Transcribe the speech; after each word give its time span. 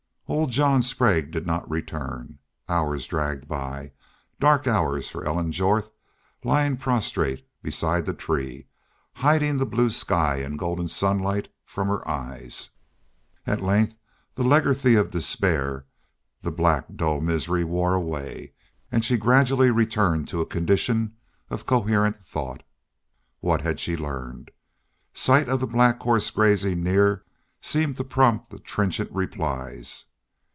Old 0.27 0.51
John 0.51 0.81
Sprague 0.81 1.29
did 1.29 1.45
not 1.45 1.69
return. 1.69 2.37
Hours 2.69 3.05
dragged 3.05 3.49
by 3.49 3.91
dark 4.39 4.65
hours 4.65 5.09
for 5.09 5.25
Ellen 5.25 5.51
Jorth 5.51 5.91
lying 6.45 6.77
prostrate 6.77 7.45
beside 7.61 8.05
the 8.05 8.13
tree, 8.13 8.65
hiding 9.15 9.57
the 9.57 9.65
blue 9.65 9.89
sky 9.89 10.37
and 10.37 10.57
golden 10.57 10.87
sunlight 10.87 11.49
from 11.65 11.89
her 11.89 12.07
eyes. 12.07 12.69
At 13.45 13.61
length 13.61 13.97
the 14.35 14.45
lethargy 14.45 14.95
of 14.95 15.11
despair, 15.11 15.85
the 16.41 16.49
black 16.49 16.85
dull 16.95 17.19
misery 17.19 17.65
wore 17.65 17.93
away; 17.93 18.53
and 18.89 19.03
she 19.03 19.17
gradually 19.17 19.69
returned 19.69 20.29
to 20.29 20.39
a 20.39 20.45
condition 20.45 21.13
of 21.49 21.65
coherent 21.65 22.15
thought. 22.15 22.63
What 23.41 23.59
had 23.63 23.81
she 23.81 23.97
learned? 23.97 24.51
Sight 25.13 25.49
of 25.49 25.59
the 25.59 25.67
black 25.67 25.99
horse 25.99 26.31
grazing 26.31 26.81
near 26.81 27.25
seemed 27.59 27.97
to 27.97 28.05
prompt 28.05 28.49
the 28.49 28.59
trenchant 28.59 29.11
replies. 29.11 30.05